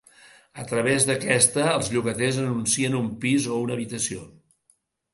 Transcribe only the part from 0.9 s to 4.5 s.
d’aquesta, els llogaters anuncien un pis o una habitació.